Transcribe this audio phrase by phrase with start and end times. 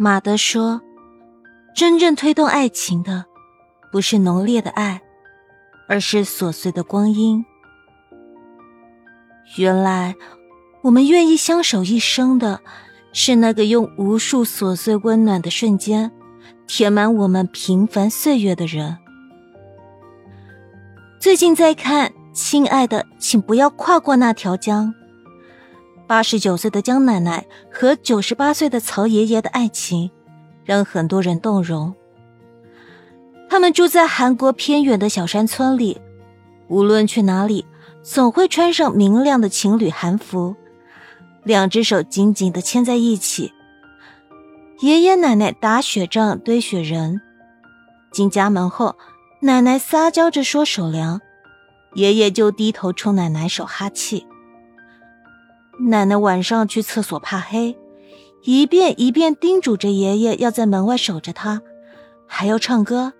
[0.00, 0.80] 马德说
[1.74, 3.24] ：“真正推动爱情的，
[3.90, 5.02] 不是浓烈的爱，
[5.88, 7.44] 而是琐碎的光阴。
[9.56, 10.14] 原来，
[10.82, 12.60] 我们愿意相守一生的，
[13.12, 16.12] 是那个用无数琐碎温暖的瞬间，
[16.68, 18.98] 填满我们平凡岁月的人。”
[21.18, 24.94] 最近在看《亲爱的，请不要跨过那条江》。
[26.08, 30.10] 八十九岁的江奶奶和九十八岁的曹爷爷的爱情，
[30.64, 31.94] 让很多人动容。
[33.50, 36.00] 他们住在韩国偏远的小山村里，
[36.68, 37.66] 无论去哪里，
[38.02, 40.56] 总会穿上明亮的情侣韩服，
[41.44, 43.52] 两只手紧紧的牵在一起。
[44.80, 47.20] 爷爷奶奶打雪仗、堆雪人，
[48.10, 48.96] 进家门后，
[49.42, 51.20] 奶奶撒娇着说手凉，
[51.96, 54.26] 爷爷就低头冲奶奶手哈气。
[55.78, 57.76] 奶奶晚上去厕所怕黑，
[58.42, 61.62] 一遍一遍叮嘱着爷爷要在门外守着他，
[62.26, 63.12] 还要唱歌。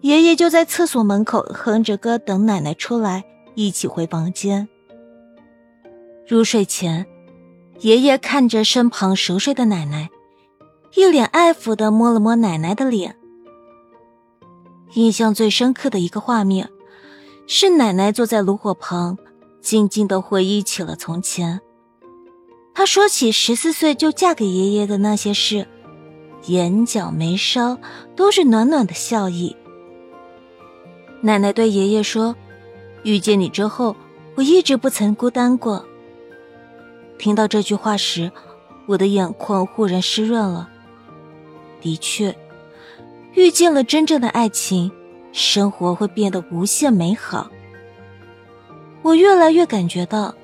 [0.00, 4.66] 爷爷就在厕所门口哼着歌等奶奶出来，一起回房间。
[6.26, 7.06] 入睡前，
[7.80, 10.08] 爷爷看着身旁熟睡的奶奶，
[10.94, 13.16] 一脸爱抚的摸了摸奶奶的脸。
[14.94, 16.70] 印象最深刻的一个画面，
[17.46, 19.18] 是奶奶坐在炉火旁。
[19.60, 21.60] 静静的回忆起了从前，
[22.74, 25.66] 她说起十四岁就嫁给爷爷的那些事，
[26.46, 27.78] 眼角眉梢
[28.16, 29.54] 都是暖暖的笑意。
[31.20, 32.34] 奶奶对爷爷说
[33.04, 33.94] ：“遇见你之后，
[34.36, 35.84] 我一直不曾孤单过。”
[37.18, 38.32] 听到这句话时，
[38.86, 40.70] 我的眼眶忽然湿润了。
[41.82, 42.34] 的确，
[43.34, 44.90] 遇见了真正的爱情，
[45.32, 47.50] 生活会变得无限美好。
[49.02, 50.34] 我越来越感觉到，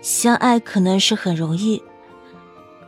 [0.00, 1.82] 相爱可能是很容易，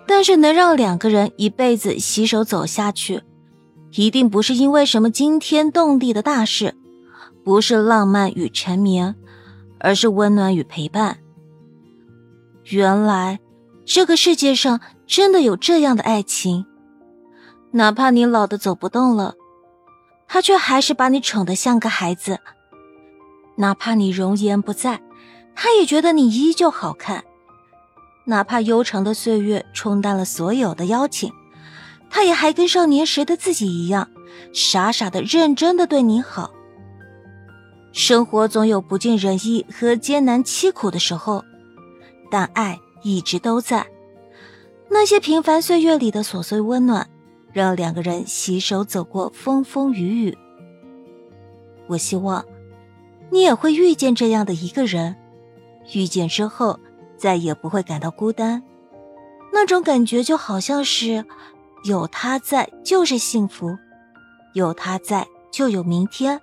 [0.06, 3.22] 但是能让两个人一辈子携手走下去，
[3.92, 6.74] 一定不是因为什么惊天动地的大事，
[7.42, 9.14] 不是浪漫与缠绵，
[9.78, 11.18] 而是温暖与陪伴。
[12.64, 13.40] 原来，
[13.84, 16.66] 这个世界上真的有这样的爱情，
[17.70, 19.34] 哪怕你老的走不动了，
[20.28, 22.36] 他却还是把你宠得像个孩子；
[23.56, 25.00] 哪怕你容颜不在。
[25.54, 27.24] 他也觉得你依旧好看，
[28.24, 31.32] 哪怕悠长的岁月冲淡了所有的邀请，
[32.10, 34.10] 他也还跟少年时的自己一样，
[34.52, 36.50] 傻傻的、认真的对你好。
[37.92, 41.44] 生活总有不尽人意和艰难凄苦的时候，
[42.30, 43.86] 但爱一直都在。
[44.90, 47.08] 那些平凡岁月里的琐碎温暖，
[47.52, 50.36] 让两个人携手走过风风雨雨。
[51.86, 52.44] 我希望，
[53.30, 55.16] 你也会遇见这样的一个人。
[55.92, 56.78] 遇见之后，
[57.16, 58.62] 再也不会感到孤单，
[59.52, 61.24] 那种感觉就好像是
[61.84, 63.76] 有他在就是幸福，
[64.54, 66.40] 有他在就有明天，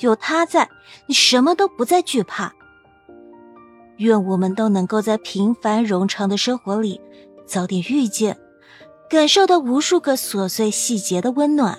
[0.00, 0.68] 有他在
[1.06, 2.52] 你什么都不再惧怕。
[3.98, 7.00] 愿我们都能够在平凡冗长的生活里
[7.46, 8.36] 早点遇见，
[9.08, 11.78] 感受到无数个琐碎细节的温暖。